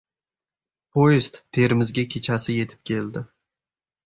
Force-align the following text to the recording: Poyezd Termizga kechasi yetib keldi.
Poyezd 0.97 1.37
Termizga 1.57 2.07
kechasi 2.15 2.57
yetib 2.57 2.83
keldi. 2.93 3.25